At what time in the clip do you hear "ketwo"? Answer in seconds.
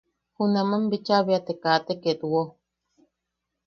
2.01-2.43